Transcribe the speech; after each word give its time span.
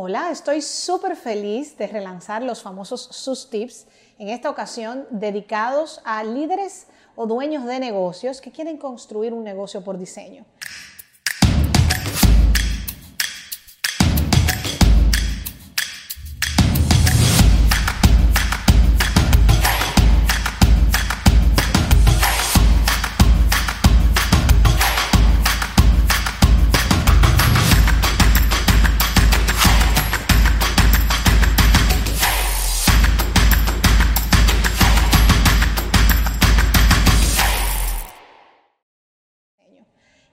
Hola, 0.00 0.30
estoy 0.30 0.62
súper 0.62 1.16
feliz 1.16 1.76
de 1.76 1.88
relanzar 1.88 2.44
los 2.44 2.62
famosos 2.62 3.08
SUS 3.10 3.50
Tips, 3.50 3.88
en 4.20 4.28
esta 4.28 4.48
ocasión 4.48 5.08
dedicados 5.10 6.00
a 6.04 6.22
líderes 6.22 6.86
o 7.16 7.26
dueños 7.26 7.64
de 7.64 7.80
negocios 7.80 8.40
que 8.40 8.52
quieren 8.52 8.76
construir 8.76 9.32
un 9.32 9.42
negocio 9.42 9.82
por 9.82 9.98
diseño. 9.98 10.46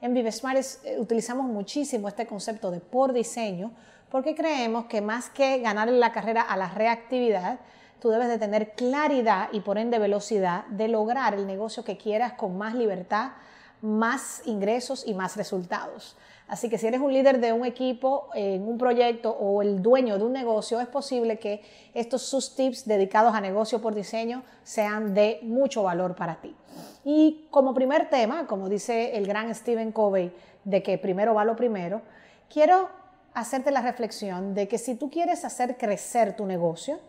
En 0.05 0.13
ViveSmart 0.13 0.59
eh, 0.83 0.99
utilizamos 0.99 1.47
muchísimo 1.47 2.07
este 2.07 2.27
concepto 2.27 2.69
de 2.69 2.79
por 2.79 3.11
diseño 3.11 3.71
porque 4.11 4.35
creemos 4.35 4.85
que 4.85 5.01
más 5.01 5.31
que 5.31 5.57
ganarle 5.57 5.97
la 5.97 6.11
carrera 6.11 6.43
a 6.43 6.55
la 6.57 6.69
reactividad, 6.69 7.57
tú 7.99 8.09
debes 8.09 8.27
de 8.27 8.37
tener 8.37 8.73
claridad 8.73 9.49
y 9.51 9.61
por 9.61 9.79
ende 9.79 9.97
velocidad 9.97 10.67
de 10.67 10.89
lograr 10.89 11.33
el 11.33 11.47
negocio 11.47 11.83
que 11.83 11.97
quieras 11.97 12.33
con 12.33 12.55
más 12.55 12.75
libertad, 12.75 13.31
más 13.81 14.43
ingresos 14.45 15.07
y 15.07 15.15
más 15.15 15.37
resultados. 15.37 16.15
Así 16.47 16.69
que 16.69 16.77
si 16.77 16.85
eres 16.85 17.01
un 17.01 17.11
líder 17.11 17.39
de 17.39 17.53
un 17.53 17.65
equipo 17.65 18.29
en 18.35 18.67
un 18.67 18.77
proyecto 18.77 19.31
o 19.31 19.63
el 19.63 19.81
dueño 19.81 20.17
de 20.17 20.25
un 20.25 20.33
negocio, 20.33 20.79
es 20.79 20.87
posible 20.87 21.39
que 21.39 21.61
estos 21.93 22.21
sus 22.21 22.55
tips 22.55 22.85
dedicados 22.85 23.33
a 23.33 23.41
negocio 23.41 23.81
por 23.81 23.95
diseño 23.95 24.43
sean 24.63 25.15
de 25.15 25.39
mucho 25.41 25.81
valor 25.83 26.15
para 26.15 26.41
ti. 26.41 26.55
Y 27.03 27.47
como 27.49 27.73
primer 27.73 28.09
tema, 28.09 28.45
como 28.45 28.69
dice 28.69 29.17
el 29.17 29.25
gran 29.25 29.53
Stephen 29.55 29.91
Covey, 29.91 30.31
de 30.63 30.83
que 30.83 30.97
primero 30.99 31.33
va 31.33 31.45
lo 31.45 31.55
primero, 31.55 32.01
quiero 32.47 32.89
hacerte 33.33 33.71
la 33.71 33.81
reflexión 33.81 34.53
de 34.53 34.67
que 34.67 34.77
si 34.77 34.95
tú 34.95 35.09
quieres 35.09 35.45
hacer 35.45 35.77
crecer 35.77 36.35
tu 36.35 36.45
negocio, 36.45 36.99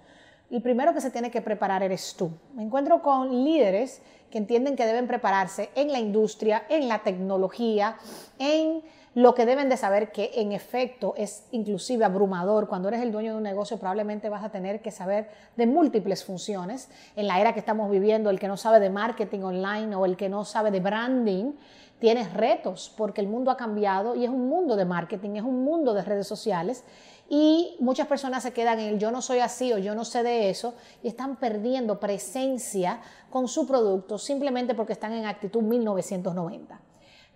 el 0.51 0.63
primero 0.63 0.95
que 0.95 1.01
se 1.01 1.11
tiene 1.11 1.31
que 1.31 1.43
preparar 1.43 1.83
eres 1.83 2.15
tú. 2.17 2.31
Me 2.55 2.63
encuentro 2.63 3.03
con 3.03 3.45
líderes 3.45 4.01
que 4.31 4.39
entienden 4.39 4.77
que 4.77 4.87
deben 4.87 5.07
prepararse 5.07 5.71
en 5.75 5.93
la 5.93 5.99
industria, 5.99 6.65
en 6.69 6.89
la 6.89 7.03
tecnología, 7.03 7.97
en 8.39 8.83
lo 9.17 9.35
que 9.35 9.47
deben 9.47 9.71
de 9.71 9.79
saber 9.79 10.13
que 10.13 10.31
en 10.35 10.53
efecto 10.53 11.15
es 11.17 11.47
inclusive 11.51 12.05
abrumador. 12.05 12.69
Cuando 12.69 12.89
eres 12.89 13.01
el 13.01 13.13
dueño 13.13 13.31
de 13.31 13.39
un 13.39 13.45
negocio 13.45 13.79
probablemente 13.79 14.29
vas 14.29 14.45
a 14.45 14.51
tener 14.51 14.83
que 14.83 14.91
saber 14.91 15.31
de 15.57 15.67
múltiples 15.67 16.23
funciones. 16.23 16.91
En 17.17 17.27
la 17.27 17.41
era 17.41 17.55
que 17.55 17.61
estamos 17.61 17.91
viviendo, 17.91 18.29
el 18.29 18.39
que 18.39 18.47
no 18.47 18.59
sabe 18.59 18.79
de 18.79 18.91
marketing 18.91 19.41
online 19.41 19.97
o 19.97 20.05
el 20.05 20.19
que 20.19 20.29
no 20.29 20.45
sabe 20.45 20.71
de 20.71 20.81
branding, 20.81 21.55
tienes 21.99 22.35
retos 22.35 22.93
porque 22.95 23.23
el 23.23 23.27
mundo 23.27 23.51
ha 23.51 23.57
cambiado 23.57 24.15
y 24.17 24.25
es 24.25 24.29
un 24.29 24.51
mundo 24.51 24.77
de 24.77 24.85
marketing, 24.85 25.37
es 25.37 25.45
un 25.45 25.65
mundo 25.65 25.95
de 25.95 26.03
redes 26.03 26.27
sociales 26.27 26.85
y 27.31 27.75
muchas 27.81 28.09
personas 28.09 28.43
se 28.43 28.53
quedan 28.53 28.81
en 28.81 28.89
el 28.89 28.99
yo 28.99 29.11
no 29.11 29.23
soy 29.23 29.39
así 29.39 29.73
o 29.73 29.79
yo 29.79 29.95
no 29.95 30.05
sé 30.05 30.25
de 30.25 30.51
eso 30.51 30.75
y 31.03 31.09
están 31.09 31.37
perdiendo 31.37 31.99
presencia 31.99 33.01
con 33.31 33.49
su 33.49 33.67
producto 33.67 34.19
simplemente 34.19 34.75
porque 34.75 34.93
están 34.93 35.15
en 35.15 35.25
actitud 35.25 35.63
1990. 35.63 36.81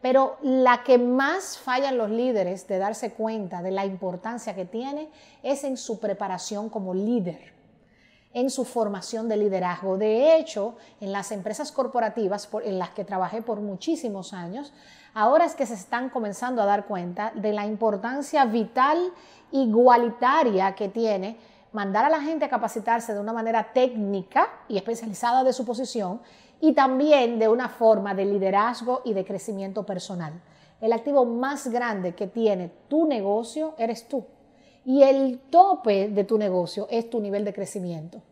Pero 0.00 0.38
la 0.42 0.82
que 0.82 0.98
más 0.98 1.58
fallan 1.58 1.98
los 1.98 2.10
líderes 2.10 2.66
de 2.66 2.78
darse 2.78 3.12
cuenta 3.12 3.62
de 3.62 3.70
la 3.70 3.84
importancia 3.84 4.54
que 4.54 4.64
tiene 4.64 5.10
es 5.42 5.64
en 5.64 5.76
su 5.76 6.00
preparación 6.00 6.70
como 6.70 6.94
líder, 6.94 7.52
en 8.32 8.48
su 8.48 8.64
formación 8.64 9.28
de 9.28 9.36
liderazgo. 9.36 9.98
De 9.98 10.36
hecho, 10.36 10.76
en 11.00 11.12
las 11.12 11.32
empresas 11.32 11.70
corporativas 11.70 12.48
en 12.64 12.78
las 12.78 12.90
que 12.90 13.04
trabajé 13.04 13.42
por 13.42 13.60
muchísimos 13.60 14.32
años, 14.32 14.72
ahora 15.12 15.44
es 15.44 15.54
que 15.54 15.66
se 15.66 15.74
están 15.74 16.08
comenzando 16.08 16.62
a 16.62 16.66
dar 16.66 16.86
cuenta 16.86 17.32
de 17.34 17.52
la 17.52 17.66
importancia 17.66 18.46
vital, 18.46 19.12
igualitaria 19.52 20.74
que 20.74 20.88
tiene 20.88 21.36
mandar 21.72 22.04
a 22.04 22.10
la 22.10 22.20
gente 22.20 22.44
a 22.44 22.48
capacitarse 22.48 23.14
de 23.14 23.20
una 23.20 23.32
manera 23.32 23.72
técnica 23.72 24.48
y 24.68 24.76
especializada 24.76 25.44
de 25.44 25.52
su 25.52 25.64
posición 25.64 26.20
y 26.60 26.72
también 26.74 27.38
de 27.38 27.48
una 27.48 27.68
forma 27.68 28.14
de 28.14 28.24
liderazgo 28.24 29.02
y 29.04 29.14
de 29.14 29.24
crecimiento 29.24 29.84
personal. 29.84 30.40
El 30.80 30.92
activo 30.92 31.24
más 31.24 31.68
grande 31.68 32.14
que 32.14 32.26
tiene 32.26 32.70
tu 32.88 33.06
negocio 33.06 33.74
eres 33.78 34.08
tú. 34.08 34.26
Y 34.84 35.02
el 35.02 35.40
tope 35.50 36.08
de 36.08 36.24
tu 36.24 36.38
negocio 36.38 36.86
es 36.90 37.10
tu 37.10 37.20
nivel 37.20 37.44
de 37.44 37.52
crecimiento. 37.52 38.22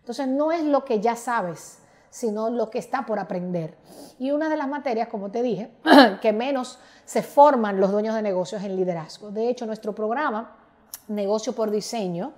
Entonces 0.00 0.26
no 0.26 0.52
es 0.52 0.62
lo 0.62 0.84
que 0.84 1.00
ya 1.00 1.16
sabes, 1.16 1.80
sino 2.10 2.48
lo 2.48 2.70
que 2.70 2.78
está 2.78 3.04
por 3.04 3.18
aprender. 3.18 3.76
Y 4.18 4.30
una 4.30 4.48
de 4.48 4.56
las 4.56 4.68
materias, 4.68 5.08
como 5.08 5.30
te 5.30 5.42
dije, 5.42 5.70
que 6.22 6.32
menos 6.32 6.78
se 7.04 7.22
forman 7.22 7.78
los 7.78 7.92
dueños 7.92 8.14
de 8.14 8.22
negocios 8.22 8.62
en 8.62 8.76
liderazgo. 8.76 9.30
De 9.30 9.48
hecho, 9.48 9.66
nuestro 9.66 9.94
programa, 9.94 10.56
Negocio 11.08 11.54
por 11.54 11.70
Diseño, 11.70 12.32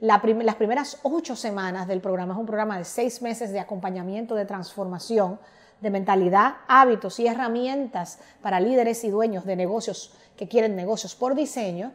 las 0.00 0.54
primeras 0.56 0.98
ocho 1.02 1.34
semanas 1.34 1.88
del 1.88 2.00
programa 2.00 2.34
es 2.34 2.40
un 2.40 2.46
programa 2.46 2.78
de 2.78 2.84
seis 2.84 3.20
meses 3.22 3.50
de 3.50 3.60
acompañamiento, 3.60 4.34
de 4.34 4.44
transformación, 4.44 5.38
de 5.80 5.90
mentalidad, 5.90 6.56
hábitos 6.66 7.18
y 7.20 7.26
herramientas 7.26 8.18
para 8.42 8.60
líderes 8.60 9.04
y 9.04 9.10
dueños 9.10 9.44
de 9.44 9.56
negocios 9.56 10.12
que 10.36 10.48
quieren 10.48 10.76
negocios 10.76 11.14
por 11.14 11.34
diseño. 11.34 11.92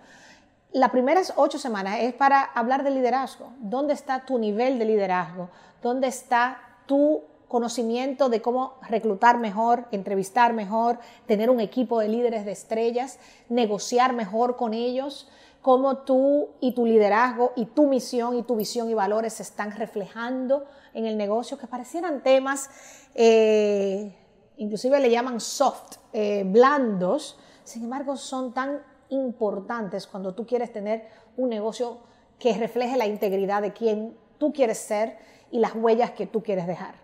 Las 0.71 0.89
primeras 0.89 1.33
ocho 1.35 1.59
semanas 1.59 1.99
es 2.01 2.13
para 2.13 2.41
hablar 2.41 2.83
de 2.83 2.91
liderazgo. 2.91 3.53
¿Dónde 3.59 3.93
está 3.93 4.25
tu 4.25 4.37
nivel 4.37 4.79
de 4.79 4.85
liderazgo? 4.85 5.49
¿Dónde 5.81 6.07
está 6.07 6.57
tu 6.85 7.23
conocimiento 7.47 8.29
de 8.29 8.41
cómo 8.41 8.75
reclutar 8.89 9.37
mejor, 9.37 9.85
entrevistar 9.91 10.53
mejor, 10.53 10.97
tener 11.27 11.49
un 11.49 11.59
equipo 11.59 11.99
de 11.99 12.07
líderes 12.07 12.45
de 12.45 12.51
estrellas, 12.51 13.19
negociar 13.49 14.13
mejor 14.13 14.55
con 14.55 14.73
ellos? 14.73 15.29
Cómo 15.63 15.99
tú 15.99 16.49
y 16.59 16.73
tu 16.73 16.85
liderazgo 16.85 17.53
y 17.55 17.65
tu 17.67 17.87
misión 17.87 18.37
y 18.37 18.43
tu 18.43 18.57
visión 18.57 18.89
y 18.89 18.93
valores 18.93 19.33
se 19.33 19.43
están 19.43 19.71
reflejando 19.71 20.65
en 20.93 21.05
el 21.05 21.17
negocio, 21.17 21.57
que 21.57 21.67
parecieran 21.67 22.21
temas, 22.21 22.69
eh, 23.15 24.13
inclusive 24.57 24.99
le 24.99 25.09
llaman 25.09 25.39
soft, 25.39 25.95
eh, 26.11 26.43
blandos, 26.45 27.39
sin 27.63 27.85
embargo 27.85 28.17
son 28.17 28.53
tan 28.53 28.83
importantes 29.07 30.05
cuando 30.05 30.35
tú 30.35 30.45
quieres 30.45 30.71
tener 30.73 31.07
un 31.37 31.49
negocio 31.49 31.99
que 32.37 32.53
refleje 32.57 32.97
la 32.97 33.07
integridad 33.07 33.61
de 33.61 33.71
quien 33.71 34.17
tú 34.37 34.51
quieres 34.51 34.79
ser 34.79 35.17
y 35.49 35.59
las 35.59 35.75
huellas 35.75 36.11
que 36.11 36.27
tú 36.27 36.43
quieres 36.43 36.67
dejar. 36.67 36.95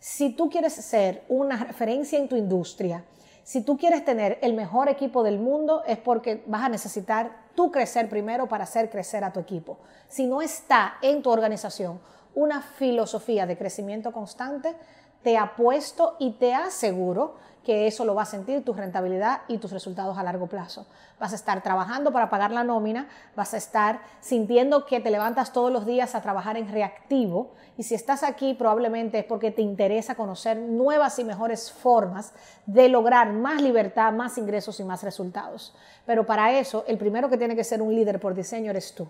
Si 0.00 0.30
tú 0.30 0.48
quieres 0.48 0.72
ser 0.72 1.24
una 1.28 1.62
referencia 1.62 2.18
en 2.18 2.28
tu 2.28 2.36
industria, 2.36 3.04
si 3.48 3.62
tú 3.62 3.78
quieres 3.78 4.04
tener 4.04 4.38
el 4.42 4.52
mejor 4.52 4.90
equipo 4.90 5.22
del 5.22 5.38
mundo 5.38 5.82
es 5.86 5.96
porque 5.96 6.44
vas 6.46 6.64
a 6.64 6.68
necesitar 6.68 7.34
tú 7.54 7.72
crecer 7.72 8.06
primero 8.10 8.46
para 8.46 8.64
hacer 8.64 8.90
crecer 8.90 9.24
a 9.24 9.32
tu 9.32 9.40
equipo. 9.40 9.78
Si 10.06 10.26
no 10.26 10.42
está 10.42 10.98
en 11.00 11.22
tu 11.22 11.30
organización 11.30 11.98
una 12.34 12.60
filosofía 12.60 13.46
de 13.46 13.56
crecimiento 13.56 14.12
constante, 14.12 14.76
te 15.22 15.38
apuesto 15.38 16.16
y 16.18 16.32
te 16.32 16.52
aseguro 16.52 17.36
que 17.68 17.86
eso 17.86 18.06
lo 18.06 18.14
va 18.14 18.22
a 18.22 18.24
sentir 18.24 18.64
tu 18.64 18.72
rentabilidad 18.72 19.42
y 19.46 19.58
tus 19.58 19.72
resultados 19.72 20.16
a 20.16 20.22
largo 20.22 20.46
plazo. 20.46 20.86
Vas 21.20 21.32
a 21.32 21.34
estar 21.34 21.62
trabajando 21.62 22.10
para 22.14 22.30
pagar 22.30 22.50
la 22.50 22.64
nómina, 22.64 23.10
vas 23.36 23.52
a 23.52 23.58
estar 23.58 24.00
sintiendo 24.20 24.86
que 24.86 25.00
te 25.00 25.10
levantas 25.10 25.52
todos 25.52 25.70
los 25.70 25.84
días 25.84 26.14
a 26.14 26.22
trabajar 26.22 26.56
en 26.56 26.72
reactivo 26.72 27.52
y 27.76 27.82
si 27.82 27.94
estás 27.94 28.22
aquí 28.22 28.54
probablemente 28.54 29.18
es 29.18 29.26
porque 29.26 29.50
te 29.50 29.60
interesa 29.60 30.14
conocer 30.14 30.56
nuevas 30.56 31.18
y 31.18 31.24
mejores 31.24 31.70
formas 31.70 32.32
de 32.64 32.88
lograr 32.88 33.34
más 33.34 33.60
libertad, 33.60 34.14
más 34.14 34.38
ingresos 34.38 34.80
y 34.80 34.84
más 34.84 35.02
resultados. 35.02 35.74
Pero 36.06 36.24
para 36.24 36.58
eso, 36.58 36.84
el 36.88 36.96
primero 36.96 37.28
que 37.28 37.36
tiene 37.36 37.54
que 37.54 37.64
ser 37.64 37.82
un 37.82 37.94
líder 37.94 38.18
por 38.18 38.34
diseño 38.34 38.70
eres 38.70 38.94
tú. 38.94 39.06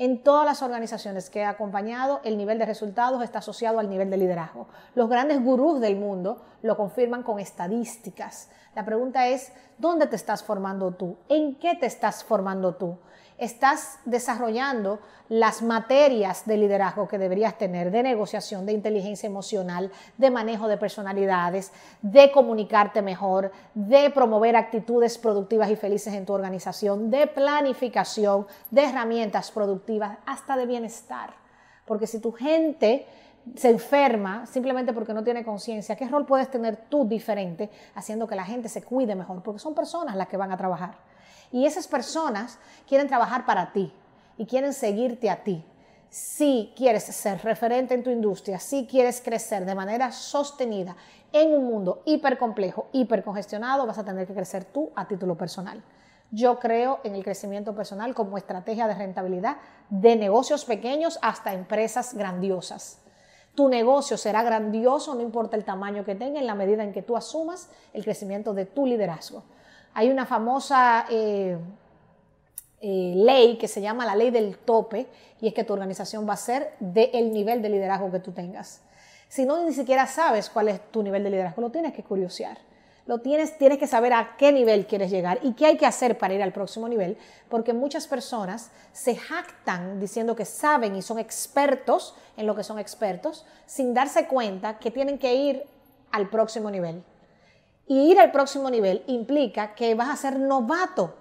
En 0.00 0.22
todas 0.22 0.46
las 0.46 0.62
organizaciones 0.62 1.28
que 1.28 1.40
he 1.40 1.44
acompañado, 1.44 2.20
el 2.22 2.38
nivel 2.38 2.60
de 2.60 2.66
resultados 2.66 3.20
está 3.24 3.40
asociado 3.40 3.80
al 3.80 3.90
nivel 3.90 4.10
de 4.10 4.16
liderazgo. 4.16 4.68
Los 4.94 5.08
grandes 5.08 5.42
gurús 5.42 5.80
del 5.80 5.96
mundo 5.96 6.40
lo 6.62 6.76
confirman 6.76 7.24
con 7.24 7.40
estadísticas. 7.40 8.48
La 8.76 8.84
pregunta 8.84 9.26
es, 9.26 9.52
¿dónde 9.76 10.06
te 10.06 10.14
estás 10.14 10.44
formando 10.44 10.92
tú? 10.92 11.16
¿En 11.28 11.56
qué 11.56 11.74
te 11.74 11.86
estás 11.86 12.22
formando 12.22 12.76
tú? 12.76 12.96
Estás 13.38 13.98
desarrollando 14.04 15.00
las 15.28 15.62
materias 15.62 16.46
de 16.46 16.56
liderazgo 16.56 17.06
que 17.06 17.18
deberías 17.18 17.56
tener, 17.56 17.90
de 17.90 18.02
negociación, 18.02 18.66
de 18.66 18.72
inteligencia 18.72 19.26
emocional, 19.26 19.92
de 20.16 20.30
manejo 20.30 20.68
de 20.68 20.76
personalidades, 20.76 21.72
de 22.02 22.32
comunicarte 22.32 23.02
mejor, 23.02 23.52
de 23.74 24.10
promover 24.10 24.56
actitudes 24.56 25.18
productivas 25.18 25.70
y 25.70 25.76
felices 25.76 26.14
en 26.14 26.26
tu 26.26 26.32
organización, 26.32 27.10
de 27.10 27.26
planificación, 27.26 28.46
de 28.70 28.84
herramientas 28.84 29.50
productivas, 29.50 30.18
hasta 30.26 30.56
de 30.56 30.66
bienestar. 30.66 31.30
Porque 31.84 32.06
si 32.06 32.20
tu 32.20 32.32
gente 32.32 33.06
se 33.54 33.70
enferma 33.70 34.46
simplemente 34.46 34.92
porque 34.92 35.14
no 35.14 35.24
tiene 35.24 35.44
conciencia, 35.44 35.96
¿qué 35.96 36.08
rol 36.08 36.26
puedes 36.26 36.50
tener 36.50 36.76
tú 36.88 37.06
diferente 37.06 37.70
haciendo 37.94 38.26
que 38.26 38.34
la 38.34 38.44
gente 38.44 38.68
se 38.68 38.82
cuide 38.82 39.14
mejor? 39.14 39.42
Porque 39.42 39.58
son 39.58 39.74
personas 39.74 40.16
las 40.16 40.28
que 40.28 40.36
van 40.36 40.52
a 40.52 40.56
trabajar. 40.56 41.07
Y 41.52 41.66
esas 41.66 41.86
personas 41.86 42.58
quieren 42.86 43.08
trabajar 43.08 43.46
para 43.46 43.72
ti. 43.72 43.92
y 44.40 44.46
quieren 44.46 44.72
seguirte 44.72 45.28
a 45.28 45.42
ti. 45.42 45.64
Si 46.10 46.72
quieres 46.76 47.02
ser 47.02 47.42
referente 47.42 47.92
en 47.92 48.02
tu 48.02 48.10
industria, 48.10 48.60
si 48.60 48.86
quieres 48.86 49.20
crecer 49.20 49.66
de 49.66 49.74
manera 49.74 50.10
sostenida 50.12 50.96
en 51.32 51.52
un 51.52 51.66
mundo 51.66 52.02
hipercomplejo, 52.06 52.86
hipercongestionado, 52.92 53.84
vas 53.84 53.98
a 53.98 54.04
tener 54.04 54.26
que 54.26 54.34
crecer 54.34 54.64
tú 54.64 54.90
a 54.94 55.06
título 55.06 55.36
personal. 55.36 55.82
Yo 56.30 56.58
creo 56.58 57.00
en 57.04 57.14
el 57.14 57.24
crecimiento 57.24 57.74
personal 57.74 58.14
como 58.14 58.38
estrategia 58.38 58.86
de 58.86 58.94
rentabilidad 58.94 59.56
de 59.90 60.16
negocios 60.16 60.64
pequeños 60.64 61.18
hasta 61.20 61.52
empresas 61.52 62.14
grandiosas. 62.14 63.00
Tu 63.54 63.68
negocio 63.68 64.16
será 64.16 64.42
grandioso, 64.42 65.14
no 65.14 65.20
importa 65.20 65.56
el 65.56 65.64
tamaño 65.64 66.04
que 66.04 66.14
tenga, 66.14 66.38
en 66.38 66.46
la 66.46 66.54
medida 66.54 66.84
en 66.84 66.92
que 66.92 67.02
tú 67.02 67.16
asumas 67.16 67.70
el 67.92 68.04
crecimiento 68.04 68.54
de 68.54 68.66
tu 68.66 68.86
liderazgo. 68.86 69.42
Hay 69.98 70.10
una 70.10 70.26
famosa 70.26 71.06
eh, 71.10 71.58
eh, 72.80 73.12
ley 73.16 73.58
que 73.58 73.66
se 73.66 73.80
llama 73.80 74.06
la 74.06 74.14
ley 74.14 74.30
del 74.30 74.56
tope 74.56 75.08
y 75.40 75.48
es 75.48 75.54
que 75.54 75.64
tu 75.64 75.72
organización 75.72 76.24
va 76.24 76.34
a 76.34 76.36
ser 76.36 76.76
del 76.78 77.32
nivel 77.32 77.62
de 77.62 77.68
liderazgo 77.68 78.08
que 78.12 78.20
tú 78.20 78.30
tengas. 78.30 78.80
Si 79.28 79.44
no 79.44 79.60
ni 79.64 79.72
siquiera 79.72 80.06
sabes 80.06 80.50
cuál 80.50 80.68
es 80.68 80.80
tu 80.92 81.02
nivel 81.02 81.24
de 81.24 81.30
liderazgo, 81.30 81.62
lo 81.62 81.70
tienes 81.70 81.92
que 81.94 82.04
curiosear 82.04 82.58
lo 83.06 83.18
tienes, 83.22 83.58
tienes 83.58 83.78
que 83.78 83.88
saber 83.88 84.12
a 84.12 84.36
qué 84.36 84.52
nivel 84.52 84.86
quieres 84.86 85.10
llegar 85.10 85.40
y 85.42 85.54
qué 85.54 85.66
hay 85.66 85.76
que 85.78 85.86
hacer 85.86 86.16
para 86.16 86.34
ir 86.34 86.42
al 86.42 86.52
próximo 86.52 86.88
nivel, 86.88 87.16
porque 87.48 87.72
muchas 87.72 88.06
personas 88.06 88.70
se 88.92 89.16
jactan 89.16 89.98
diciendo 89.98 90.36
que 90.36 90.44
saben 90.44 90.94
y 90.94 91.00
son 91.00 91.18
expertos 91.18 92.14
en 92.36 92.46
lo 92.46 92.54
que 92.54 92.62
son 92.62 92.78
expertos, 92.78 93.46
sin 93.64 93.94
darse 93.94 94.26
cuenta 94.28 94.78
que 94.78 94.90
tienen 94.90 95.18
que 95.18 95.34
ir 95.34 95.64
al 96.12 96.28
próximo 96.28 96.70
nivel. 96.70 97.02
Y 97.88 98.12
ir 98.12 98.20
al 98.20 98.30
próximo 98.30 98.68
nivel 98.68 99.02
implica 99.06 99.74
que 99.74 99.94
vas 99.94 100.10
a 100.10 100.16
ser 100.16 100.38
novato 100.38 101.14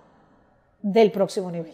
del 0.82 1.14
próximo 1.14 1.50
nivel. 1.50 1.74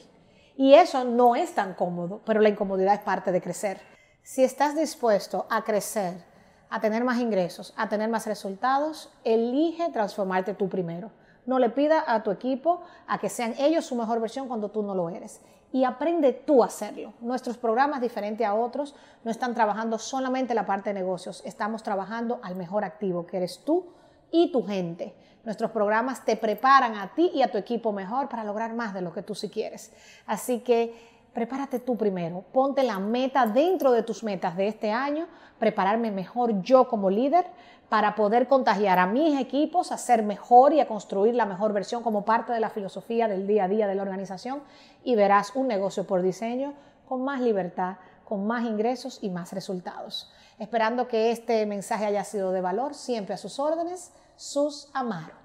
Y 0.56 0.76
eso 0.76 1.04
no 1.04 1.36
es 1.36 1.56
tan 1.56 1.74
cómodo, 1.74 2.22
pero 2.26 2.42
la 2.42 2.50
incomodidad 2.50 2.94
es 2.94 3.00
parte 3.00 3.32
de 3.32 3.42
crecer. 3.42 3.82
Si 4.22 4.44
estás 4.44 4.76
dispuesto 4.76 5.48
a 5.50 5.64
crecer, 5.64 6.24
a 6.70 6.80
tener 6.80 7.04
más 7.04 7.20
ingresos, 7.20 7.74
a 7.76 7.90
tener 7.90 8.08
más 8.08 8.28
resultados, 8.28 9.12
elige 9.24 9.90
transformarte 9.92 10.54
tú 10.54 10.70
primero. 10.70 11.12
No 11.48 11.58
le 11.58 11.72
pida 11.72 12.04
a 12.08 12.22
tu 12.22 12.30
equipo 12.30 12.82
a 13.08 13.18
que 13.18 13.30
sean 13.30 13.56
ellos 13.58 13.86
su 13.86 13.96
mejor 13.96 14.22
versión 14.22 14.48
cuando 14.48 14.70
tú 14.70 14.84
no 14.84 14.94
lo 14.94 15.10
eres. 15.10 15.42
Y 15.72 15.86
aprende 15.86 16.34
tú 16.34 16.62
a 16.62 16.68
hacerlo. 16.68 17.14
Nuestros 17.20 17.58
programas, 17.58 18.00
diferente 18.00 18.46
a 18.46 18.54
otros, 18.54 18.96
no 19.24 19.32
están 19.32 19.56
trabajando 19.56 19.98
solamente 19.98 20.54
la 20.54 20.68
parte 20.68 20.92
de 20.92 21.00
negocios, 21.00 21.42
estamos 21.46 21.82
trabajando 21.82 22.40
al 22.44 22.56
mejor 22.56 22.84
activo, 22.84 23.26
que 23.26 23.38
eres 23.38 23.64
tú 23.66 23.88
y 24.34 24.52
tu 24.52 24.66
gente. 24.66 25.14
Nuestros 25.46 25.72
programas 25.72 26.26
te 26.26 26.36
preparan 26.36 26.96
a 26.96 27.14
ti 27.14 27.32
y 27.34 27.44
a 27.44 27.52
tu 27.52 27.58
equipo 27.58 27.94
mejor 27.94 28.28
para 28.28 28.44
lograr 28.44 28.74
más 28.74 28.94
de 28.94 29.02
lo 29.02 29.14
que 29.14 29.22
tú 29.22 29.36
sí 29.36 29.50
quieres. 29.50 29.94
Así 30.26 30.60
que 30.60 30.94
prepárate 31.34 31.80
tú 31.80 31.96
primero, 31.96 32.44
ponte 32.52 32.84
la 32.84 33.00
meta 33.00 33.46
dentro 33.46 33.92
de 33.92 34.04
tus 34.04 34.24
metas 34.24 34.58
de 34.58 34.68
este 34.68 34.92
año, 34.92 35.28
prepararme 35.60 36.12
mejor 36.12 36.62
yo 36.62 36.88
como 36.88 37.10
líder 37.10 37.46
para 37.90 38.16
poder 38.16 38.48
contagiar 38.48 38.98
a 38.98 39.06
mis 39.06 39.40
equipos 39.40 39.92
a 39.92 39.98
ser 39.98 40.24
mejor 40.24 40.74
y 40.74 40.80
a 40.80 40.88
construir 40.88 41.36
la 41.36 41.46
mejor 41.46 41.74
versión 41.74 42.02
como 42.02 42.26
parte 42.26 42.52
de 42.52 42.60
la 42.60 42.70
filosofía 42.70 43.28
del 43.28 43.46
día 43.46 43.66
a 43.66 43.68
día 43.68 43.88
de 43.88 43.96
la 43.96 44.02
organización 44.02 44.64
y 45.04 45.16
verás 45.16 45.56
un 45.56 45.68
negocio 45.68 46.08
por 46.08 46.22
diseño 46.22 46.74
con 47.08 47.24
más 47.24 47.42
libertad, 47.42 47.98
con 48.26 48.48
más 48.48 48.64
ingresos 48.64 49.20
y 49.22 49.30
más 49.30 49.54
resultados. 49.54 50.32
Esperando 50.58 51.08
que 51.08 51.32
este 51.32 51.66
mensaje 51.66 52.06
haya 52.06 52.24
sido 52.24 52.52
de 52.52 52.62
valor, 52.62 52.94
siempre 52.94 53.34
a 53.34 53.38
sus 53.38 53.60
órdenes, 53.60 54.12
sus 54.36 54.90
amaros. 54.94 55.43